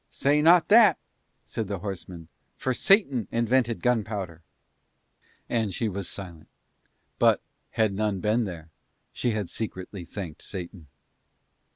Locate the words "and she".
5.47-5.87